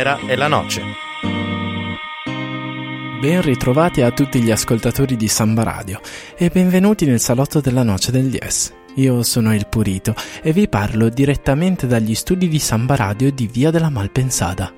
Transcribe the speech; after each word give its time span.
tenera 0.00 0.18
è 0.26 0.34
la 0.34 0.48
noce. 0.48 0.82
Ben 3.20 3.42
ritrovati 3.42 4.00
a 4.00 4.10
tutti 4.10 4.40
gli 4.40 4.50
ascoltatori 4.50 5.14
di 5.14 5.28
Samba 5.28 5.62
Radio 5.62 6.00
e 6.36 6.48
benvenuti 6.48 7.04
nel 7.04 7.20
salotto 7.20 7.60
della 7.60 7.82
noce 7.82 8.10
del 8.10 8.32
Yes. 8.32 8.72
Io 8.94 9.22
sono 9.22 9.54
il 9.54 9.66
Purito 9.68 10.14
e 10.42 10.52
vi 10.52 10.68
parlo 10.68 11.10
direttamente 11.10 11.86
dagli 11.86 12.14
studi 12.14 12.48
di 12.48 12.58
Samba 12.58 12.96
Radio 12.96 13.30
di 13.30 13.46
Via 13.46 13.70
della 13.70 13.90
Malpensada. 13.90 14.72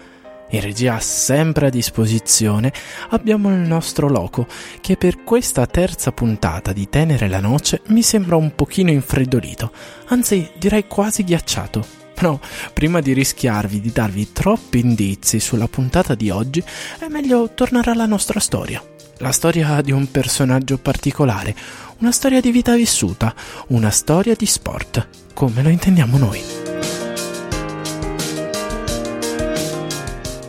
In 0.50 0.60
regia 0.60 0.98
sempre 0.98 1.66
a 1.66 1.70
disposizione 1.70 2.72
abbiamo 3.10 3.48
il 3.48 3.60
nostro 3.60 4.08
loco 4.08 4.46
che 4.80 4.96
per 4.96 5.22
questa 5.22 5.66
terza 5.66 6.10
puntata 6.10 6.72
di 6.72 6.88
Tenere 6.88 7.28
la 7.28 7.40
Noce 7.40 7.80
mi 7.86 8.02
sembra 8.02 8.34
un 8.36 8.54
pochino 8.54 8.90
infreddolito, 8.90 9.70
anzi 10.08 10.50
direi 10.58 10.86
quasi 10.88 11.22
ghiacciato. 11.22 12.01
No, 12.22 12.40
prima 12.72 13.00
di 13.00 13.14
rischiarvi 13.14 13.80
di 13.80 13.90
darvi 13.90 14.32
troppi 14.32 14.78
indizi 14.78 15.40
sulla 15.40 15.66
puntata 15.66 16.14
di 16.14 16.30
oggi, 16.30 16.62
è 17.00 17.08
meglio 17.08 17.50
tornare 17.52 17.90
alla 17.90 18.06
nostra 18.06 18.38
storia. 18.38 18.80
La 19.16 19.32
storia 19.32 19.80
di 19.80 19.90
un 19.90 20.08
personaggio 20.08 20.78
particolare, 20.78 21.52
una 21.98 22.12
storia 22.12 22.40
di 22.40 22.52
vita 22.52 22.76
vissuta, 22.76 23.34
una 23.68 23.90
storia 23.90 24.36
di 24.36 24.46
sport, 24.46 25.08
come 25.34 25.64
lo 25.64 25.68
intendiamo 25.68 26.16
noi. 26.16 26.40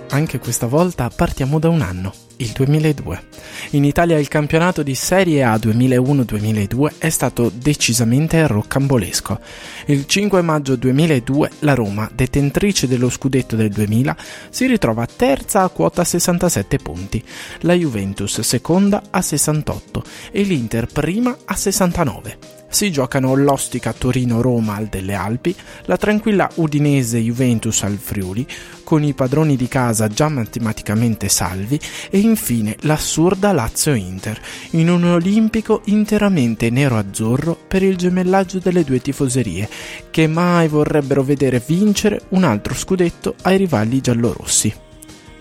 Anche 0.09 0.37
questa 0.37 0.67
volta 0.67 1.09
partiamo 1.09 1.57
da 1.57 1.69
un 1.69 1.81
anno, 1.81 2.13
il 2.37 2.51
2002. 2.51 3.23
In 3.73 3.85
Italia 3.85 4.19
il 4.19 4.27
campionato 4.27 4.83
di 4.83 4.93
Serie 4.93 5.41
A 5.43 5.55
2001-2002 5.55 6.99
è 6.99 7.09
stato 7.09 7.51
decisamente 7.51 8.45
roccambolesco. 8.45 9.39
Il 9.87 10.05
5 10.05 10.43
maggio 10.43 10.75
2002 10.75 11.49
la 11.59 11.73
Roma, 11.73 12.07
detentrice 12.13 12.87
dello 12.87 13.09
scudetto 13.09 13.55
del 13.55 13.71
2000, 13.71 14.15
si 14.51 14.67
ritrova 14.67 15.07
terza 15.07 15.63
a 15.63 15.69
quota 15.69 16.03
67 16.03 16.77
punti, 16.77 17.23
la 17.61 17.73
Juventus 17.73 18.41
seconda 18.41 19.01
a 19.09 19.23
68 19.23 20.03
e 20.31 20.43
l'Inter 20.43 20.85
prima 20.85 21.35
a 21.43 21.55
69 21.55 22.62
si 22.73 22.91
giocano 22.91 23.35
l'ostica 23.35 23.93
Torino-Roma 23.93 24.75
al 24.75 24.87
delle 24.87 25.13
Alpi, 25.13 25.55
la 25.85 25.95
tranquilla 25.95 26.49
Udinese 26.55 27.19
Juventus 27.19 27.83
al 27.83 27.99
Friuli, 28.01 28.47
con 28.83 29.03
i 29.03 29.13
padroni 29.13 29.55
di 29.55 29.67
casa 29.67 30.07
già 30.07 30.27
matematicamente 30.27 31.29
salvi, 31.29 31.79
e 32.09 32.17
infine 32.17 32.75
l'assurda 32.79 33.51
Lazio-Inter, 33.51 34.41
in 34.71 34.89
un 34.89 35.03
olimpico 35.03 35.83
interamente 35.85 36.71
nero-azzurro 36.71 37.55
per 37.67 37.83
il 37.83 37.95
gemellaggio 37.95 38.57
delle 38.57 38.83
due 38.83 38.99
tifoserie, 38.99 39.69
che 40.09 40.25
mai 40.25 40.67
vorrebbero 40.67 41.21
vedere 41.21 41.61
vincere 41.63 42.23
un 42.29 42.43
altro 42.43 42.73
scudetto 42.73 43.35
ai 43.43 43.57
rivali 43.57 44.01
giallorossi. 44.01 44.73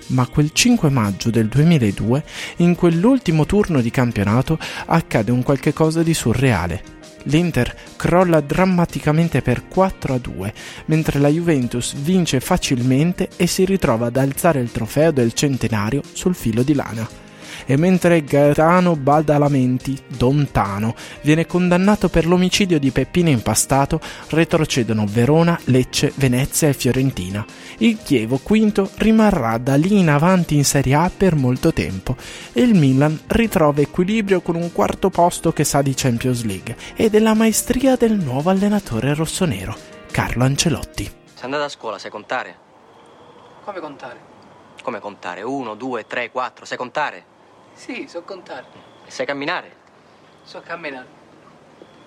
Ma 0.09 0.27
quel 0.27 0.51
5 0.53 0.91
maggio 0.91 1.31
del 1.31 1.49
2002, 1.49 2.25
in 2.57 2.75
quell'ultimo 2.75 3.47
turno 3.47 3.81
di 3.81 3.91
campionato, 3.91 4.59
accade 4.85 5.31
un 5.31 5.43
qualche 5.43 5.73
cosa 5.73 6.03
di 6.03 6.13
surreale 6.13 7.01
l'Inter 7.25 7.75
crolla 7.97 8.41
drammaticamente 8.41 9.43
per 9.43 9.69
4 9.69 10.15
a 10.15 10.19
2, 10.19 10.55
mentre 10.87 11.19
la 11.19 11.29
Juventus 11.29 11.95
vince 11.95 12.41
facilmente 12.41 13.29
e 13.37 13.47
si 13.47 13.65
ritrova 13.65 14.07
ad 14.07 14.17
alzare 14.17 14.61
il 14.61 14.71
trofeo 14.71 15.11
del 15.11 15.33
centenario 15.33 16.03
sul 16.13 16.35
filo 16.35 16.63
di 16.63 16.75
lana 16.75 17.31
e 17.67 17.77
mentre 17.77 18.25
Gaetano 18.25 18.97
Badalamenti, 18.97 19.99
Don 20.07 20.49
Tano, 20.51 20.95
viene 21.23 21.47
condannato 21.47 22.09
per 22.09 22.27
l'omicidio 22.27 22.79
di 22.79 22.91
Peppino 22.91 23.29
Impastato, 23.29 24.01
retrocedono 24.31 25.07
Verona, 25.07 25.59
Lecce, 25.65 26.13
Venezia 26.17 26.69
e 26.69 26.73
Fiorentina. 26.73 27.45
Il 27.79 27.99
Chievo, 28.03 28.39
quinto, 28.39 28.91
rimarrà 28.97 29.59
da 29.59 29.77
lì 29.77 29.99
in 29.99 30.09
avanti 30.09 30.57
in 30.57 30.65
Serie 30.65 30.95
A 30.95 31.11
per 31.15 31.35
molto 31.35 31.73
tempo 31.73 32.17
e 32.53 32.63
il 32.63 32.75
Milan 32.75 33.19
ritrova 33.27 33.81
equilibrio 33.81 34.41
con 34.41 34.57
un 34.57 34.73
quarto 34.73 35.11
posto 35.11 35.53
che 35.53 35.65
sa 35.65 35.83
di 35.83 35.95
Champions 35.95 36.45
League 36.45 36.77
e 36.95 37.11
della 37.11 37.35
maestria 37.35 37.97
del 37.97 38.13
nuovo 38.13 38.51
allenatore 38.51 39.15
rossonero, 39.15 39.77
Carlo 40.11 40.45
Ancelotti. 40.45 41.05
Sei 41.05 41.45
andato 41.45 41.65
a 41.65 41.69
scuola, 41.69 41.99
sai 41.99 42.11
contare? 42.11 42.57
Come 43.65 43.81
contare? 43.81 44.21
Come 44.83 45.01
contare? 45.01 45.43
Uno, 45.43 45.75
due, 45.75 46.07
tre, 46.07 46.31
quattro, 46.31 46.65
sai 46.65 46.77
contare? 46.77 47.25
Sì, 47.75 48.07
so 48.09 48.23
contare. 48.23 48.67
E 49.07 49.11
sai 49.11 49.27
camminare? 49.27 49.77
So 50.45 50.61
camminare. 50.61 51.07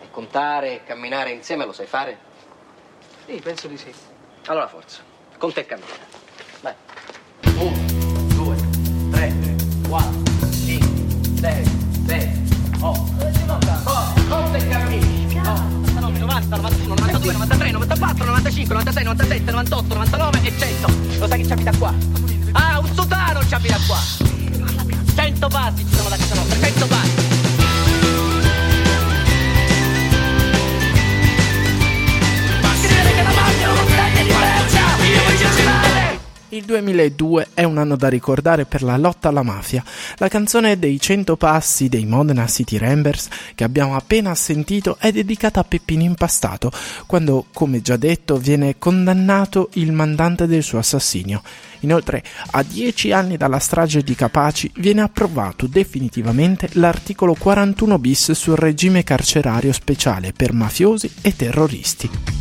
E 0.02 0.10
contare 0.12 0.76
e 0.76 0.84
camminare 0.84 1.32
insieme 1.32 1.66
lo 1.66 1.74
sai 1.74 1.86
fare? 1.86 2.18
Sì, 3.26 3.40
penso 3.44 3.68
di 3.68 3.78
sì. 3.78 3.94
Allora 4.46 4.68
forza, 4.68 5.02
conta 5.38 5.62
e 5.62 5.66
cammina. 5.66 5.88
Vai. 6.62 6.74
Uno, 7.58 8.26
due, 8.36 8.56
tre, 9.12 9.34
quattro, 9.88 10.52
cinque, 10.52 11.38
sei, 11.40 11.66
sette, 12.06 12.32
otto. 12.80 13.14
Oh, 13.86 14.14
conta 14.30 14.58
e 14.58 14.68
cammina. 14.68 15.52
Oh. 15.52 15.76
90, 16.26 16.56
91, 16.58 16.96
92, 16.96 17.34
93, 17.34 17.72
94, 17.72 18.26
95, 18.26 18.74
96, 18.76 19.04
97, 19.04 19.52
98, 19.52 19.94
99 19.94 20.42
e 20.44 20.58
100. 20.58 20.88
Lo 21.20 21.28
sai 21.28 21.40
che 21.40 21.46
ci 21.46 21.52
abita 21.52 21.78
qua? 21.78 21.94
Ah, 22.52 22.80
un 22.80 22.94
sotano 22.94 23.46
ci 23.46 23.54
abita 23.54 23.78
qua. 23.88 24.35
100 25.16 25.50
passi 25.50 25.95
Il 36.56 36.64
2002 36.64 37.50
è 37.54 37.64
un 37.66 37.78
anno 37.78 37.98
da 37.98 38.08
ricordare 38.08 38.64
per 38.64 38.82
la 38.82 38.96
lotta 38.96 39.28
alla 39.28 39.44
mafia. 39.44 39.84
La 40.16 40.30
canzone 40.30 40.80
dei 40.80 41.02
100 41.02 41.36
passi 41.36 41.90
dei 41.90 42.06
Modena 42.06 42.48
City 42.48 42.78
Rambers 42.78 43.28
che 43.56 43.66
abbiamo 43.66 43.98
appena 43.98 44.34
sentito 44.36 44.96
è 44.98 45.12
dedicata 45.12 45.60
a 45.60 45.66
Peppino 45.66 46.04
Impastato, 46.04 46.72
quando, 47.08 47.48
come 47.52 47.82
già 47.82 47.98
detto, 47.98 48.38
viene 48.38 48.78
condannato 48.78 49.68
il 49.74 49.92
mandante 49.92 50.48
del 50.48 50.64
suo 50.64 50.78
assassinio. 50.78 51.42
Inoltre, 51.82 52.24
a 52.52 52.64
dieci 52.64 53.12
anni 53.12 53.36
dalla 53.36 53.60
strage 53.60 54.02
di 54.02 54.16
Capaci 54.16 54.72
viene 54.76 55.02
approvato 55.02 55.68
definitivamente 55.68 56.70
l'articolo 56.76 57.36
41 57.38 58.00
bis 58.00 58.32
sul 58.32 58.56
regime 58.56 59.04
carcerario 59.04 59.74
speciale 59.74 60.32
per 60.32 60.54
mafiosi 60.54 61.12
e 61.22 61.36
terroristi. 61.36 62.35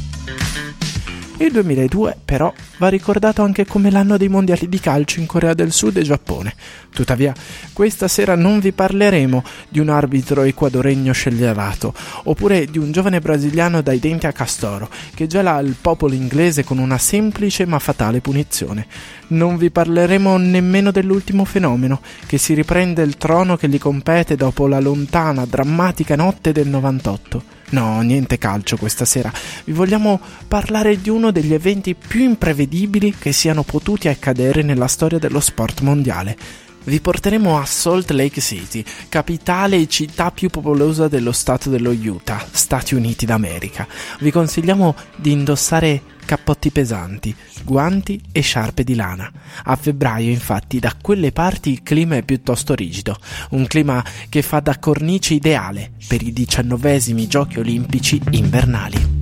Il 1.38 1.50
2002 1.50 2.16
però 2.24 2.52
va 2.78 2.86
ricordato 2.86 3.42
anche 3.42 3.66
come 3.66 3.90
l'anno 3.90 4.16
dei 4.16 4.28
mondiali 4.28 4.68
di 4.68 4.78
calcio 4.78 5.18
in 5.18 5.26
Corea 5.26 5.52
del 5.52 5.72
Sud 5.72 5.96
e 5.96 6.02
Giappone. 6.02 6.54
Tuttavia, 6.92 7.34
questa 7.72 8.06
sera 8.06 8.36
non 8.36 8.60
vi 8.60 8.70
parleremo 8.70 9.42
di 9.68 9.80
un 9.80 9.88
arbitro 9.88 10.42
equadoregno 10.42 11.12
scellerato, 11.12 11.92
oppure 12.24 12.66
di 12.66 12.78
un 12.78 12.92
giovane 12.92 13.18
brasiliano 13.18 13.82
dai 13.82 13.98
denti 13.98 14.26
a 14.26 14.32
castoro, 14.32 14.88
che 15.12 15.26
gela 15.26 15.58
il 15.58 15.74
popolo 15.80 16.14
inglese 16.14 16.62
con 16.62 16.78
una 16.78 16.98
semplice 16.98 17.66
ma 17.66 17.80
fatale 17.80 18.20
punizione. 18.20 18.86
Non 19.28 19.56
vi 19.56 19.70
parleremo 19.70 20.36
nemmeno 20.36 20.92
dell'ultimo 20.92 21.44
fenomeno, 21.44 22.00
che 22.26 22.38
si 22.38 22.54
riprende 22.54 23.02
il 23.02 23.16
trono 23.16 23.56
che 23.56 23.68
gli 23.68 23.78
compete 23.78 24.36
dopo 24.36 24.68
la 24.68 24.78
lontana, 24.78 25.44
drammatica 25.44 26.14
notte 26.14 26.52
del 26.52 26.68
98. 26.68 27.62
No, 27.74 28.00
niente 28.02 28.38
calcio 28.38 28.76
questa 28.76 29.04
sera. 29.04 29.32
Vi 29.64 29.72
vogliamo 29.72 30.20
parlare 30.46 31.00
di 31.00 31.10
uno 31.10 31.32
degli 31.32 31.52
eventi 31.52 31.96
più 31.96 32.22
imprevedibili 32.22 33.12
che 33.18 33.32
siano 33.32 33.64
potuti 33.64 34.06
accadere 34.06 34.62
nella 34.62 34.86
storia 34.86 35.18
dello 35.18 35.40
sport 35.40 35.80
mondiale. 35.80 36.36
Vi 36.84 37.00
porteremo 37.00 37.58
a 37.58 37.64
Salt 37.64 38.12
Lake 38.12 38.40
City, 38.40 38.84
capitale 39.08 39.76
e 39.76 39.88
città 39.88 40.31
più 40.31 40.50
popolosa 40.50 41.08
dello 41.08 41.32
stato 41.32 41.69
dello 41.69 41.90
Utah, 41.90 42.46
Stati 42.49 42.94
Uniti 42.94 43.26
d'America. 43.26 43.88
Vi 44.20 44.31
consigliamo 44.31 44.94
di 45.16 45.32
indossare 45.32 46.02
cappotti 46.25 46.71
pesanti, 46.71 47.35
guanti 47.65 48.21
e 48.32 48.41
sciarpe 48.41 48.85
di 48.85 48.94
lana. 48.94 49.31
A 49.65 49.76
febbraio, 49.76 50.31
infatti, 50.31 50.79
da 50.79 50.94
quelle 51.00 51.32
parti 51.32 51.71
il 51.71 51.82
clima 51.82 52.17
è 52.17 52.23
piuttosto 52.23 52.75
rigido, 52.75 53.19
un 53.50 53.67
clima 53.67 54.05
che 54.29 54.43
fa 54.43 54.61
da 54.61 54.79
cornice 54.79 55.35
ideale 55.35 55.93
per 56.06 56.23
i 56.23 56.32
diciannovesimi 56.32 57.26
giochi 57.26 57.59
olimpici 57.59 58.21
invernali. 58.31 59.13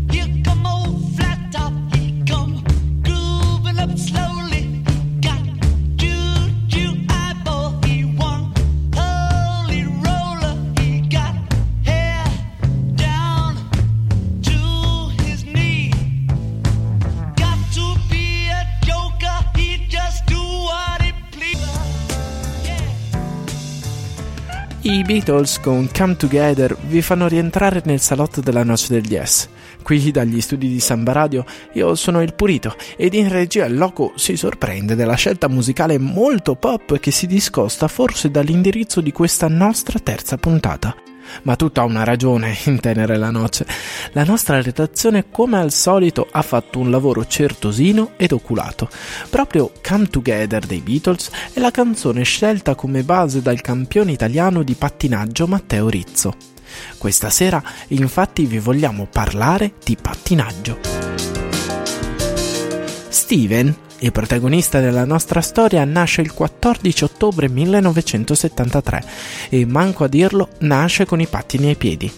I 25.03 25.05
Beatles 25.05 25.59
con 25.59 25.89
Come 25.93 26.15
Together 26.15 26.77
vi 26.87 27.03
fanno 27.03 27.27
rientrare 27.27 27.83
nel 27.85 27.99
salotto 27.99 28.41
della 28.41 28.63
noce 28.63 28.93
del 28.93 29.11
yes. 29.11 29.49
Qui 29.83 30.13
dagli 30.13 30.41
studi 30.41 30.69
di 30.69 30.79
Samba 30.79 31.11
Radio 31.11 31.45
io 31.73 31.97
sono 31.97 32.23
il 32.23 32.35
Purito 32.35 32.77
ed 32.97 33.15
in 33.15 33.29
regia 33.29 33.65
il 33.65 33.77
Loco 33.77 34.13
si 34.15 34.37
sorprende 34.37 34.95
della 34.95 35.17
scelta 35.17 35.49
musicale 35.49 35.99
molto 35.99 36.55
pop 36.55 37.01
che 37.01 37.11
si 37.11 37.27
discosta 37.27 37.89
forse 37.89 38.31
dall'indirizzo 38.31 39.01
di 39.01 39.11
questa 39.11 39.49
nostra 39.49 39.99
terza 39.99 40.37
puntata. 40.37 40.95
Ma 41.43 41.57
tutto 41.57 41.81
ha 41.81 41.85
una 41.85 42.05
ragione 42.05 42.57
in 42.67 42.81
tenere 42.81 43.17
la 43.17 43.31
noce. 43.31 43.67
La 44.13 44.25
nostra 44.25 44.61
redazione, 44.61 45.31
come 45.31 45.59
al 45.59 45.73
solito, 45.73 46.29
ha 46.31 46.43
fatto 46.43 46.79
un 46.79 46.91
lavoro 46.91 47.27
certosino 47.27 48.13
ed 48.17 48.33
oculato. 48.33 48.89
Proprio 49.29 49.73
Come 49.87 50.09
Together 50.09 50.65
dei 50.65 50.81
Beatles 50.81 51.31
è 51.53 51.61
la 51.61 51.71
canzone 51.71 52.23
scelta 52.23 52.75
come 52.75 53.03
base 53.03 53.43
dal 53.43 53.61
campione 53.61 54.13
italiano 54.13 54.63
di 54.63 54.75
pattinaggio 54.75 55.47
Matteo 55.47 55.89
Rizzo. 55.89 56.35
Questa 56.97 57.31
sera 57.31 57.63
infatti 57.89 58.47
vi 58.47 58.59
vogliamo 58.59 59.07
parlare 59.11 59.75
di 59.85 59.97
pattinaggio. 60.01 60.79
Steven, 63.09 63.75
il 64.03 64.13
protagonista 64.13 64.81
della 64.81 65.05
nostra 65.05 65.41
storia, 65.41 65.85
nasce 65.85 66.23
il 66.23 66.33
14 66.33 67.05
ottobre 67.05 67.49
1973 67.49 69.05
e, 69.49 69.65
manco 69.65 70.05
a 70.05 70.09
dirlo, 70.09 70.49
nasce 70.61 71.07
con 71.07 71.21
i 71.21 71.27
pattini 71.27 71.69
ai 71.69 71.77
piedi. 71.77 72.11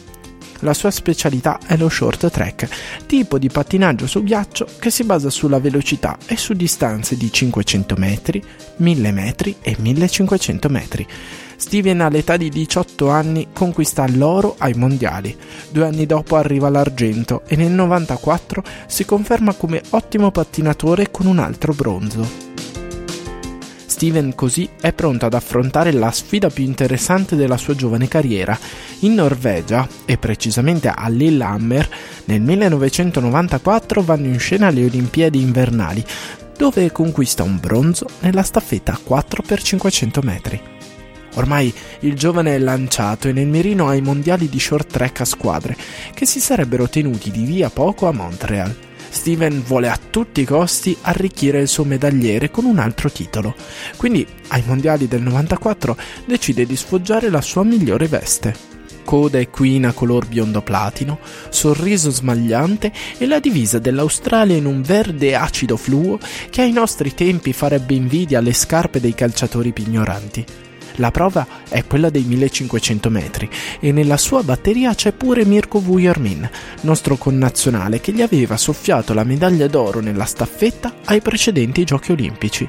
La 0.60 0.72
sua 0.72 0.90
specialità 0.90 1.58
è 1.66 1.76
lo 1.76 1.90
short 1.90 2.30
track, 2.30 2.68
tipo 3.06 3.38
di 3.38 3.50
pattinaggio 3.50 4.06
su 4.06 4.22
ghiaccio 4.22 4.66
che 4.78 4.88
si 4.88 5.04
basa 5.04 5.28
sulla 5.28 5.58
velocità 5.58 6.16
e 6.26 6.38
su 6.38 6.54
distanze 6.54 7.18
di 7.18 7.30
500 7.30 7.96
metri, 7.98 8.42
1000 8.76 9.12
metri 9.12 9.56
e 9.60 9.76
1500 9.78 10.68
metri. 10.70 11.06
Steven 11.64 12.02
all'età 12.02 12.36
di 12.36 12.50
18 12.50 13.08
anni 13.08 13.48
conquista 13.54 14.06
l'oro 14.06 14.54
ai 14.58 14.74
mondiali. 14.74 15.34
Due 15.70 15.86
anni 15.86 16.04
dopo 16.04 16.36
arriva 16.36 16.68
l'argento 16.68 17.40
e 17.46 17.56
nel 17.56 17.72
94 17.72 18.62
si 18.86 19.06
conferma 19.06 19.54
come 19.54 19.80
ottimo 19.90 20.30
pattinatore 20.30 21.10
con 21.10 21.24
un 21.24 21.38
altro 21.38 21.72
bronzo. 21.72 22.28
Steven 23.86 24.34
così 24.34 24.68
è 24.78 24.92
pronto 24.92 25.24
ad 25.24 25.32
affrontare 25.32 25.90
la 25.92 26.10
sfida 26.10 26.50
più 26.50 26.64
interessante 26.64 27.34
della 27.34 27.56
sua 27.56 27.74
giovane 27.74 28.08
carriera. 28.08 28.56
In 29.00 29.14
Norvegia, 29.14 29.88
e 30.04 30.18
precisamente 30.18 30.88
a 30.88 31.08
Lillehammer, 31.08 31.88
nel 32.26 32.42
1994 32.42 34.02
vanno 34.02 34.26
in 34.26 34.38
scena 34.38 34.68
le 34.68 34.84
Olimpiadi 34.84 35.40
invernali, 35.40 36.04
dove 36.58 36.92
conquista 36.92 37.42
un 37.42 37.58
bronzo 37.58 38.06
nella 38.20 38.42
staffetta 38.42 38.98
4x500 39.02 40.22
metri. 40.22 40.73
Ormai 41.34 41.72
il 42.00 42.14
giovane 42.14 42.54
è 42.54 42.58
lanciato 42.58 43.28
e 43.28 43.32
nel 43.32 43.46
mirino 43.46 43.88
ai 43.88 44.00
mondiali 44.00 44.48
di 44.48 44.60
short 44.60 44.92
track 44.92 45.20
a 45.20 45.24
squadre, 45.24 45.76
che 46.14 46.26
si 46.26 46.40
sarebbero 46.40 46.88
tenuti 46.88 47.30
di 47.30 47.44
via 47.44 47.70
poco 47.70 48.06
a 48.06 48.12
Montreal. 48.12 48.74
Steven 49.08 49.62
vuole 49.64 49.88
a 49.88 49.98
tutti 50.10 50.40
i 50.40 50.44
costi 50.44 50.96
arricchire 51.02 51.60
il 51.60 51.68
suo 51.68 51.84
medagliere 51.84 52.50
con 52.50 52.64
un 52.64 52.80
altro 52.80 53.10
titolo, 53.10 53.54
quindi 53.96 54.26
ai 54.48 54.62
mondiali 54.66 55.06
del 55.06 55.22
94 55.22 55.96
decide 56.24 56.66
di 56.66 56.74
sfoggiare 56.74 57.30
la 57.30 57.40
sua 57.40 57.62
migliore 57.62 58.08
veste. 58.08 58.72
Coda 59.04 59.38
equina 59.38 59.92
color 59.92 60.26
biondo 60.26 60.62
platino, 60.62 61.20
sorriso 61.50 62.10
smagliante 62.10 62.90
e 63.18 63.26
la 63.26 63.38
divisa 63.38 63.78
dell'Australia 63.78 64.56
in 64.56 64.64
un 64.64 64.82
verde 64.82 65.36
acido 65.36 65.76
fluo 65.76 66.18
che 66.50 66.62
ai 66.62 66.72
nostri 66.72 67.14
tempi 67.14 67.52
farebbe 67.52 67.94
invidia 67.94 68.38
alle 68.38 68.52
scarpe 68.52 68.98
dei 68.98 69.14
calciatori 69.14 69.72
pignoranti. 69.72 70.44
La 70.98 71.10
prova 71.10 71.46
è 71.68 71.84
quella 71.84 72.08
dei 72.08 72.22
1500 72.22 73.10
metri 73.10 73.50
e 73.80 73.90
nella 73.90 74.16
sua 74.16 74.42
batteria 74.42 74.94
c'è 74.94 75.12
pure 75.12 75.44
Mirko 75.44 75.80
Vujermin, 75.80 76.48
nostro 76.82 77.16
connazionale 77.16 78.00
che 78.00 78.12
gli 78.12 78.22
aveva 78.22 78.56
soffiato 78.56 79.12
la 79.12 79.24
medaglia 79.24 79.66
d'oro 79.66 80.00
nella 80.00 80.24
staffetta 80.24 80.94
ai 81.06 81.20
precedenti 81.20 81.84
Giochi 81.84 82.12
Olimpici. 82.12 82.68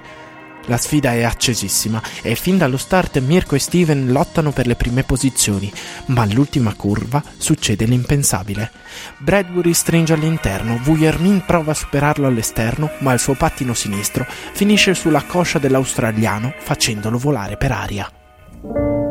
La 0.68 0.78
sfida 0.78 1.14
è 1.14 1.24
accesissima 1.24 2.02
e 2.24 2.34
fin 2.34 2.58
dallo 2.58 2.78
start 2.78 3.20
Mirko 3.20 3.54
e 3.56 3.60
Steven 3.60 4.12
lottano 4.12 4.52
per 4.52 4.66
le 4.66 4.76
prime 4.76 5.04
posizioni, 5.04 5.72
ma 6.08 6.24
all'ultima 6.24 6.74
curva 6.74 7.24
succede 7.38 7.86
l'impensabile. 7.86 8.72
Bradbury 9.20 9.74
stringe 9.74 10.14
all'interno, 10.14 10.80
Vujermin 10.82 11.44
prova 11.46 11.72
a 11.72 11.76
superarlo 11.76 12.26
all'esterno, 12.26 12.90
ma 13.00 13.14
il 13.14 13.20
suo 13.20 13.36
pattino 13.36 13.76
sinistro 13.76 14.26
finisce 14.28 14.96
sulla 14.96 15.24
coscia 15.24 15.60
dell'australiano 15.60 16.54
facendolo 16.58 17.20
volare 17.20 17.58
per 17.58 17.72
aria. 17.72 18.12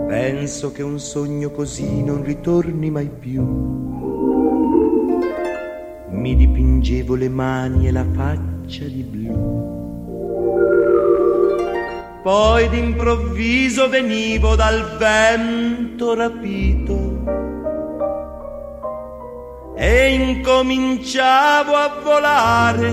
Penso 0.08 0.72
che 0.72 0.82
un 0.82 0.98
sogno 0.98 1.50
così 1.50 2.02
non 2.02 2.24
ritorni 2.24 2.90
mai 2.90 3.08
più. 3.08 3.42
Mi 6.10 6.36
dipingevo 6.36 7.14
le 7.14 7.28
mani 7.28 7.86
e 7.86 7.92
la 7.92 8.06
faccia 8.12 8.84
di 8.84 9.02
blu. 9.02 9.63
Poi 12.24 12.68
d'improvviso 12.70 13.90
venivo 13.90 14.56
dal 14.56 14.96
vento 14.96 16.14
rapito 16.14 17.22
e 19.76 20.14
incominciavo 20.14 21.74
a 21.74 22.00
volare 22.02 22.90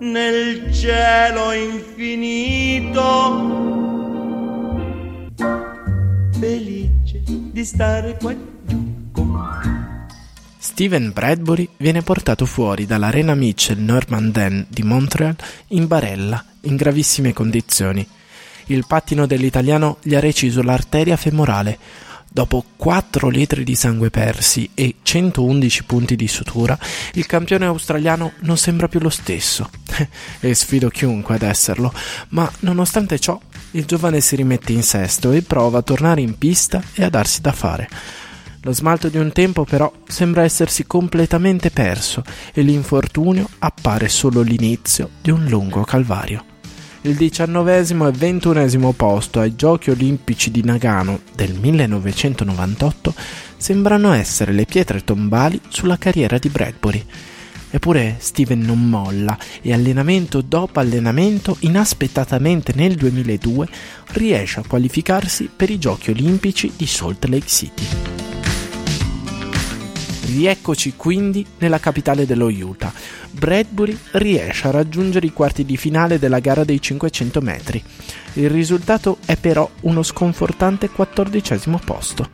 nel 0.00 0.70
cielo 0.70 1.52
infinito, 1.52 3.08
felice 6.38 7.22
di 7.24 7.64
stare 7.64 8.18
qua. 8.18 8.49
Steven 10.62 11.10
Bradbury 11.10 11.66
viene 11.78 12.02
portato 12.02 12.44
fuori 12.44 12.84
dall'Arena 12.84 13.34
Mitchell 13.34 13.82
Normandin 13.82 14.66
di 14.68 14.82
Montreal 14.82 15.34
in 15.68 15.86
barella, 15.86 16.44
in 16.62 16.76
gravissime 16.76 17.32
condizioni. 17.32 18.06
Il 18.66 18.84
pattino 18.86 19.24
dell'italiano 19.24 19.96
gli 20.02 20.14
ha 20.14 20.20
reciso 20.20 20.62
l'arteria 20.62 21.16
femorale. 21.16 21.78
Dopo 22.30 22.62
4 22.76 23.30
litri 23.30 23.64
di 23.64 23.74
sangue 23.74 24.10
persi 24.10 24.68
e 24.74 24.96
111 25.00 25.84
punti 25.84 26.14
di 26.14 26.28
sutura, 26.28 26.78
il 27.14 27.24
campione 27.24 27.64
australiano 27.64 28.32
non 28.40 28.58
sembra 28.58 28.86
più 28.86 29.00
lo 29.00 29.08
stesso. 29.08 29.70
e 30.40 30.54
sfido 30.54 30.90
chiunque 30.90 31.36
ad 31.36 31.42
esserlo, 31.42 31.90
ma 32.28 32.48
nonostante 32.60 33.18
ciò, 33.18 33.40
il 33.70 33.86
giovane 33.86 34.20
si 34.20 34.36
rimette 34.36 34.72
in 34.72 34.82
sesto 34.82 35.32
e 35.32 35.40
prova 35.40 35.78
a 35.78 35.82
tornare 35.82 36.20
in 36.20 36.36
pista 36.36 36.82
e 36.92 37.02
a 37.02 37.08
darsi 37.08 37.40
da 37.40 37.52
fare. 37.52 37.88
Lo 38.62 38.74
smalto 38.74 39.08
di 39.08 39.16
un 39.16 39.32
tempo 39.32 39.64
però 39.64 39.90
sembra 40.06 40.42
essersi 40.42 40.86
completamente 40.86 41.70
perso 41.70 42.22
e 42.52 42.60
l'infortunio 42.60 43.48
appare 43.60 44.08
solo 44.10 44.42
l'inizio 44.42 45.08
di 45.22 45.30
un 45.30 45.46
lungo 45.46 45.82
calvario. 45.84 46.44
Il 47.02 47.14
diciannovesimo 47.14 48.06
e 48.06 48.12
ventunesimo 48.12 48.92
posto 48.92 49.40
ai 49.40 49.56
Giochi 49.56 49.88
olimpici 49.88 50.50
di 50.50 50.62
Nagano 50.62 51.20
del 51.34 51.54
1998 51.54 53.14
sembrano 53.56 54.12
essere 54.12 54.52
le 54.52 54.66
pietre 54.66 55.02
tombali 55.04 55.58
sulla 55.68 55.96
carriera 55.96 56.36
di 56.36 56.50
Bradbury. 56.50 57.06
Eppure 57.70 58.16
Steven 58.18 58.60
non 58.60 58.86
molla 58.86 59.38
e 59.62 59.72
allenamento 59.72 60.42
dopo 60.42 60.80
allenamento, 60.80 61.56
inaspettatamente 61.60 62.74
nel 62.74 62.96
2002, 62.96 63.66
riesce 64.08 64.60
a 64.60 64.64
qualificarsi 64.66 65.48
per 65.54 65.70
i 65.70 65.78
Giochi 65.78 66.10
olimpici 66.10 66.70
di 66.76 66.84
Salt 66.84 67.24
Lake 67.24 67.46
City. 67.46 68.19
Rieccoci 70.32 70.94
quindi 70.94 71.44
nella 71.58 71.80
capitale 71.80 72.24
dello 72.24 72.46
Utah. 72.46 72.92
Bradbury 73.32 73.98
riesce 74.12 74.68
a 74.68 74.70
raggiungere 74.70 75.26
i 75.26 75.32
quarti 75.32 75.64
di 75.64 75.76
finale 75.76 76.20
della 76.20 76.38
gara 76.38 76.62
dei 76.62 76.80
500 76.80 77.40
metri. 77.40 77.82
Il 78.34 78.48
risultato 78.48 79.18
è 79.24 79.36
però 79.36 79.68
uno 79.80 80.04
sconfortante 80.04 80.88
quattordicesimo 80.88 81.80
posto. 81.84 82.30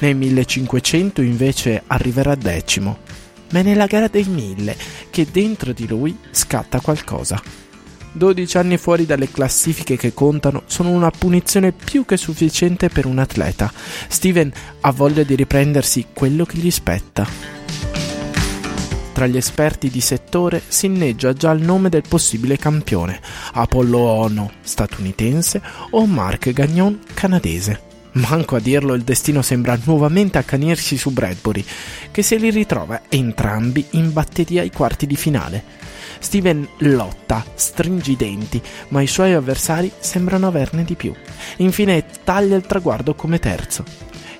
Nei 0.00 0.12
1500 0.12 1.22
invece 1.22 1.84
arriverà 1.86 2.34
decimo. 2.34 2.98
Ma 3.50 3.60
è 3.60 3.62
nella 3.62 3.86
gara 3.86 4.08
dei 4.08 4.24
1000 4.24 4.76
che 5.08 5.26
dentro 5.30 5.72
di 5.72 5.88
lui 5.88 6.14
scatta 6.30 6.80
qualcosa. 6.80 7.67
12 8.18 8.58
anni 8.58 8.76
fuori 8.76 9.06
dalle 9.06 9.30
classifiche 9.30 9.96
che 9.96 10.12
contano 10.12 10.64
sono 10.66 10.90
una 10.90 11.10
punizione 11.10 11.72
più 11.72 12.04
che 12.04 12.18
sufficiente 12.18 12.90
per 12.90 13.06
un 13.06 13.18
atleta. 13.18 13.72
Steven 14.08 14.52
ha 14.82 14.92
voglia 14.92 15.22
di 15.22 15.34
riprendersi 15.34 16.08
quello 16.12 16.44
che 16.44 16.58
gli 16.58 16.70
spetta. 16.70 17.26
Tra 19.14 19.26
gli 19.26 19.36
esperti 19.36 19.88
di 19.88 20.00
settore 20.00 20.62
si 20.68 20.86
inneggia 20.86 21.32
già 21.32 21.50
il 21.50 21.62
nome 21.62 21.88
del 21.88 22.04
possibile 22.06 22.56
campione, 22.56 23.20
Apollo 23.54 23.98
Ono, 23.98 24.52
statunitense, 24.60 25.60
o 25.90 26.06
Mark 26.06 26.52
Gagnon, 26.52 27.00
canadese. 27.14 27.87
Manco 28.18 28.56
a 28.56 28.60
dirlo, 28.60 28.94
il 28.94 29.02
destino 29.02 29.42
sembra 29.42 29.78
nuovamente 29.84 30.38
accanirsi 30.38 30.96
su 30.96 31.10
Bradbury, 31.10 31.64
che 32.10 32.22
se 32.22 32.36
li 32.36 32.50
ritrova 32.50 33.02
entrambi 33.08 33.84
in 33.90 34.12
batteria 34.12 34.62
ai 34.62 34.72
quarti 34.72 35.06
di 35.06 35.14
finale. 35.14 35.62
Steven 36.18 36.66
lotta, 36.78 37.44
stringe 37.54 38.10
i 38.10 38.16
denti, 38.16 38.60
ma 38.88 39.02
i 39.02 39.06
suoi 39.06 39.34
avversari 39.34 39.92
sembrano 40.00 40.48
averne 40.48 40.82
di 40.82 40.94
più. 40.94 41.14
Infine 41.58 42.04
taglia 42.24 42.56
il 42.56 42.66
traguardo 42.66 43.14
come 43.14 43.38
terzo. 43.38 43.84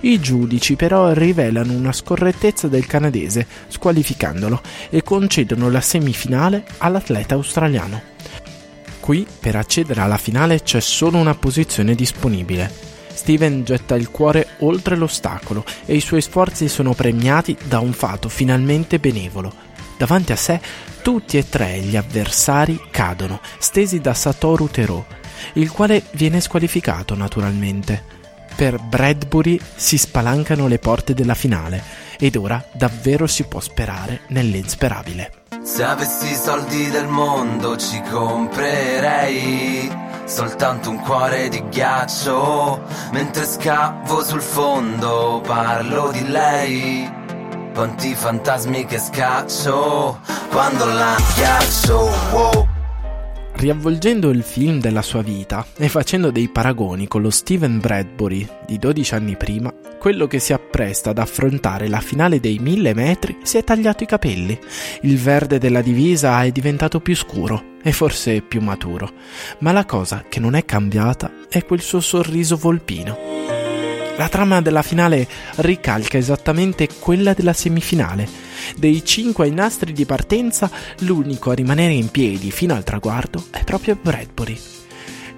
I 0.00 0.18
giudici 0.18 0.74
però 0.74 1.12
rivelano 1.12 1.72
una 1.72 1.92
scorrettezza 1.92 2.66
del 2.66 2.86
canadese, 2.86 3.46
squalificandolo, 3.68 4.60
e 4.90 5.04
concedono 5.04 5.70
la 5.70 5.80
semifinale 5.80 6.66
all'atleta 6.78 7.34
australiano. 7.34 8.02
Qui, 8.98 9.24
per 9.38 9.54
accedere 9.54 10.00
alla 10.00 10.18
finale, 10.18 10.62
c'è 10.62 10.80
solo 10.80 11.18
una 11.18 11.34
posizione 11.34 11.94
disponibile. 11.94 12.87
Steven 13.18 13.64
getta 13.64 13.96
il 13.96 14.10
cuore 14.10 14.46
oltre 14.58 14.94
l'ostacolo 14.94 15.64
e 15.84 15.96
i 15.96 16.00
suoi 16.00 16.22
sforzi 16.22 16.68
sono 16.68 16.94
premiati 16.94 17.58
da 17.64 17.80
un 17.80 17.92
fato 17.92 18.28
finalmente 18.28 19.00
benevolo. 19.00 19.52
Davanti 19.96 20.30
a 20.30 20.36
sé 20.36 20.60
tutti 21.02 21.36
e 21.36 21.48
tre 21.48 21.80
gli 21.80 21.96
avversari 21.96 22.80
cadono, 22.92 23.40
stesi 23.58 24.00
da 24.00 24.14
Satoru 24.14 24.68
Tero, 24.68 25.06
il 25.54 25.72
quale 25.72 26.04
viene 26.12 26.40
squalificato 26.40 27.16
naturalmente. 27.16 28.04
Per 28.54 28.80
Bradbury 28.80 29.58
si 29.74 29.98
spalancano 29.98 30.68
le 30.68 30.78
porte 30.78 31.12
della 31.12 31.34
finale 31.34 31.82
ed 32.20 32.36
ora 32.36 32.64
davvero 32.72 33.26
si 33.26 33.42
può 33.44 33.58
sperare 33.58 34.20
nell'insperabile. 34.28 35.32
Se 35.64 35.82
avessi 35.82 36.30
i 36.30 36.36
soldi 36.36 36.88
del 36.90 37.08
mondo 37.08 37.76
ci 37.76 38.00
comprerei 38.08 39.77
soltanto 40.28 40.90
un 40.90 41.00
cuore 41.00 41.48
di 41.48 41.62
ghiaccio, 41.68 42.82
mentre 43.12 43.44
scavo 43.44 44.22
sul 44.22 44.42
fondo 44.42 45.42
parlo 45.44 46.10
di 46.12 46.28
lei. 46.28 47.10
Quanti 47.74 48.14
fantasmi 48.14 48.84
che 48.84 48.98
scaccio 48.98 50.20
quando 50.50 50.84
la 50.84 51.16
ghiaccio. 51.34 52.10
Wow. 52.32 52.66
Riavvolgendo 53.54 54.30
il 54.30 54.42
film 54.42 54.80
della 54.80 55.02
sua 55.02 55.22
vita 55.22 55.64
e 55.76 55.88
facendo 55.88 56.30
dei 56.30 56.48
paragoni 56.48 57.08
con 57.08 57.22
lo 57.22 57.30
Steven 57.30 57.80
Bradbury 57.80 58.46
di 58.66 58.78
12 58.78 59.14
anni 59.14 59.36
prima, 59.36 59.72
quello 60.08 60.26
che 60.26 60.38
si 60.38 60.54
appresta 60.54 61.10
ad 61.10 61.18
affrontare 61.18 61.86
la 61.86 62.00
finale 62.00 62.40
dei 62.40 62.58
1000 62.58 62.94
metri 62.94 63.36
si 63.42 63.58
è 63.58 63.62
tagliato 63.62 64.04
i 64.04 64.06
capelli. 64.06 64.58
Il 65.02 65.18
verde 65.18 65.58
della 65.58 65.82
divisa 65.82 66.42
è 66.42 66.50
diventato 66.50 67.00
più 67.00 67.14
scuro 67.14 67.76
e 67.82 67.92
forse 67.92 68.40
più 68.40 68.62
maturo, 68.62 69.12
ma 69.58 69.70
la 69.70 69.84
cosa 69.84 70.24
che 70.26 70.40
non 70.40 70.54
è 70.54 70.64
cambiata 70.64 71.30
è 71.50 71.62
quel 71.62 71.82
suo 71.82 72.00
sorriso 72.00 72.56
volpino. 72.56 73.18
La 74.16 74.30
trama 74.30 74.62
della 74.62 74.80
finale 74.80 75.28
ricalca 75.56 76.16
esattamente 76.16 76.88
quella 76.98 77.34
della 77.34 77.52
semifinale 77.52 78.26
dei 78.78 79.04
cinque 79.04 79.44
ai 79.44 79.52
nastri 79.52 79.92
di 79.92 80.06
partenza, 80.06 80.70
l'unico 81.00 81.50
a 81.50 81.54
rimanere 81.54 81.92
in 81.92 82.10
piedi 82.10 82.50
fino 82.50 82.72
al 82.72 82.82
traguardo 82.82 83.44
è 83.50 83.62
proprio 83.62 83.98
Bradbury. 84.00 84.58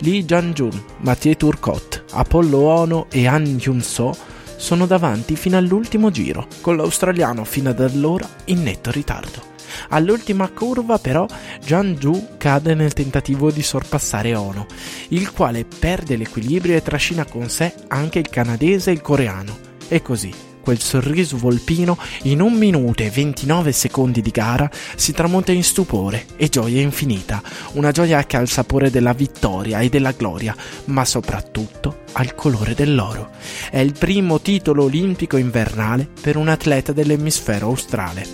Lee 0.02 0.24
Jang-jun, 0.24 0.80
Mathieu 0.98 1.34
Turcotte, 1.34 2.04
Apollo 2.12 2.58
Ono 2.58 3.06
e 3.10 3.26
Han 3.26 3.58
Yun-so 3.60 4.38
sono 4.60 4.84
davanti 4.84 5.36
fino 5.36 5.56
all'ultimo 5.56 6.10
giro, 6.10 6.46
con 6.60 6.76
l'australiano 6.76 7.44
fino 7.44 7.70
ad 7.70 7.80
allora 7.80 8.28
in 8.44 8.62
netto 8.62 8.90
ritardo. 8.90 9.48
All'ultima 9.88 10.48
curva 10.50 10.98
però 10.98 11.26
Jiang-Ju 11.64 12.36
cade 12.36 12.74
nel 12.74 12.92
tentativo 12.92 13.50
di 13.50 13.62
sorpassare 13.62 14.34
Ono, 14.34 14.66
il 15.08 15.32
quale 15.32 15.64
perde 15.64 16.16
l'equilibrio 16.16 16.76
e 16.76 16.82
trascina 16.82 17.24
con 17.24 17.48
sé 17.48 17.72
anche 17.88 18.18
il 18.18 18.28
canadese 18.28 18.90
e 18.90 18.92
il 18.92 19.00
coreano. 19.00 19.58
E 19.88 20.02
così 20.02 20.32
quel 20.60 20.78
sorriso 20.78 21.38
volpino, 21.38 21.96
in 22.24 22.42
un 22.42 22.52
minuto 22.52 23.02
e 23.02 23.08
29 23.08 23.72
secondi 23.72 24.20
di 24.20 24.30
gara, 24.30 24.70
si 24.94 25.12
tramonta 25.12 25.52
in 25.52 25.64
stupore 25.64 26.26
e 26.36 26.48
gioia 26.48 26.82
infinita, 26.82 27.42
una 27.72 27.92
gioia 27.92 28.24
che 28.26 28.36
ha 28.36 28.40
il 28.40 28.48
sapore 28.48 28.90
della 28.90 29.14
vittoria 29.14 29.80
e 29.80 29.88
della 29.88 30.12
gloria, 30.12 30.54
ma 30.84 31.06
soprattutto 31.06 31.99
ha 32.12 32.22
il 32.22 32.34
colore 32.34 32.74
dell'oro. 32.74 33.30
È 33.70 33.78
il 33.78 33.94
primo 33.96 34.40
titolo 34.40 34.84
olimpico 34.84 35.36
invernale 35.36 36.08
per 36.20 36.36
un 36.36 36.48
atleta 36.48 36.92
dell'emisfero 36.92 37.66
australe. 37.66 38.26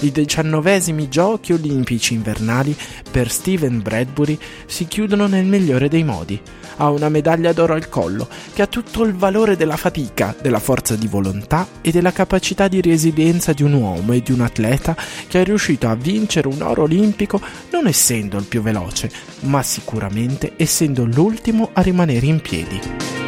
I 0.00 0.10
diciannovesimi 0.12 1.08
giochi 1.08 1.52
olimpici 1.52 2.14
invernali 2.14 2.76
per 3.10 3.30
Steven 3.30 3.80
Bradbury 3.80 4.38
si 4.66 4.86
chiudono 4.86 5.26
nel 5.26 5.46
migliore 5.46 5.88
dei 5.88 6.04
modi. 6.04 6.40
Ha 6.76 6.90
una 6.90 7.08
medaglia 7.08 7.52
d'oro 7.52 7.74
al 7.74 7.88
collo 7.88 8.28
che 8.52 8.62
ha 8.62 8.66
tutto 8.66 9.04
il 9.04 9.14
valore 9.14 9.56
della 9.56 9.76
fatica, 9.76 10.34
della 10.40 10.58
forza 10.58 10.96
di 10.96 11.06
volontà 11.06 11.66
e 11.80 11.90
della 11.90 12.12
capacità 12.12 12.68
di 12.68 12.80
resilienza 12.80 13.52
di 13.52 13.62
un 13.62 13.74
uomo 13.74 14.12
e 14.12 14.22
di 14.22 14.32
un 14.32 14.40
atleta 14.40 14.96
che 15.28 15.40
è 15.40 15.44
riuscito 15.44 15.88
a 15.88 15.94
vincere 15.94 16.48
un 16.48 16.62
oro 16.62 16.82
olimpico 16.82 17.40
non 17.70 17.86
essendo 17.86 18.36
il 18.38 18.44
più 18.44 18.62
veloce, 18.62 19.10
ma 19.40 19.62
sicuramente 19.62 20.52
essendo 20.56 21.04
l'ultimo 21.04 21.70
a 21.72 21.82
rimanere 21.82 22.26
in 22.26 22.40
piedi. 22.40 23.23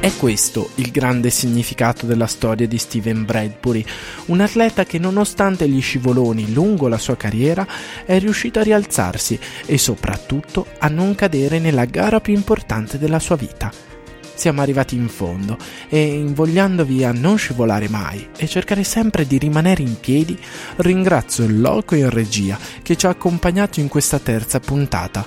È 0.00 0.12
questo 0.16 0.70
il 0.76 0.92
grande 0.92 1.28
significato 1.28 2.06
della 2.06 2.28
storia 2.28 2.68
di 2.68 2.78
Steven 2.78 3.24
Bradbury, 3.24 3.84
un 4.26 4.40
atleta 4.40 4.84
che 4.84 4.96
nonostante 5.00 5.68
gli 5.68 5.80
scivoloni 5.80 6.52
lungo 6.52 6.86
la 6.86 6.98
sua 6.98 7.16
carriera 7.16 7.66
è 8.06 8.16
riuscito 8.20 8.60
a 8.60 8.62
rialzarsi 8.62 9.36
e 9.66 9.76
soprattutto 9.76 10.66
a 10.78 10.86
non 10.86 11.16
cadere 11.16 11.58
nella 11.58 11.84
gara 11.84 12.20
più 12.20 12.32
importante 12.32 12.96
della 12.96 13.18
sua 13.18 13.34
vita. 13.34 13.72
Siamo 14.34 14.62
arrivati 14.62 14.94
in 14.94 15.08
fondo 15.08 15.58
e 15.88 16.00
invogliandovi 16.00 17.02
a 17.02 17.10
non 17.10 17.36
scivolare 17.36 17.88
mai 17.88 18.28
e 18.36 18.46
cercare 18.46 18.84
sempre 18.84 19.26
di 19.26 19.36
rimanere 19.36 19.82
in 19.82 19.98
piedi, 19.98 20.38
ringrazio 20.76 21.42
il 21.42 21.60
loco 21.60 21.96
in 21.96 22.08
regia 22.08 22.56
che 22.82 22.96
ci 22.96 23.06
ha 23.06 23.10
accompagnato 23.10 23.80
in 23.80 23.88
questa 23.88 24.20
terza 24.20 24.60
puntata 24.60 25.26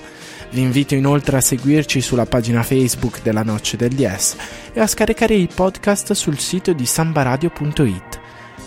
vi 0.51 0.61
invito 0.61 0.95
inoltre 0.95 1.37
a 1.37 1.41
seguirci 1.41 2.01
sulla 2.01 2.25
pagina 2.25 2.61
Facebook 2.61 3.21
della 3.21 3.43
Noce 3.43 3.77
del 3.77 3.97
Yes 3.97 4.35
e 4.73 4.79
a 4.79 4.87
scaricare 4.87 5.33
i 5.33 5.47
podcast 5.53 6.11
sul 6.13 6.39
sito 6.39 6.73
di 6.73 6.85
sambaradio.it. 6.85 8.19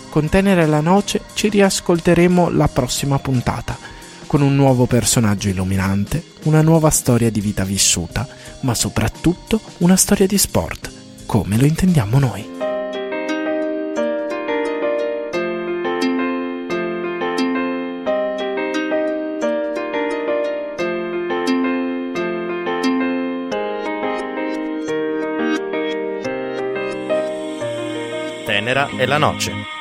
Con 0.09 0.29
Tenere 0.29 0.65
la 0.65 0.79
Noce 0.79 1.21
ci 1.33 1.49
riascolteremo 1.49 2.49
la 2.49 2.67
prossima 2.67 3.19
puntata, 3.19 3.77
con 4.25 4.41
un 4.41 4.55
nuovo 4.55 4.85
personaggio 4.87 5.49
illuminante, 5.49 6.23
una 6.43 6.61
nuova 6.61 6.89
storia 6.89 7.29
di 7.29 7.41
vita 7.41 7.63
vissuta, 7.63 8.27
ma 8.61 8.73
soprattutto 8.73 9.59
una 9.79 9.95
storia 9.95 10.25
di 10.25 10.37
sport, 10.37 10.91
come 11.25 11.57
lo 11.57 11.65
intendiamo 11.65 12.17
noi. 12.17 12.54
E 28.97 29.05
la 29.05 29.17
Noce. 29.17 29.74